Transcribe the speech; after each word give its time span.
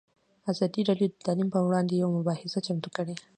ازادي 0.51 0.81
راډیو 0.89 1.07
د 1.11 1.15
تعلیم 1.25 1.47
پر 1.51 1.61
وړاندې 1.65 1.93
یوه 2.01 2.15
مباحثه 2.17 2.59
چمتو 2.67 2.89
کړې. 2.95 3.15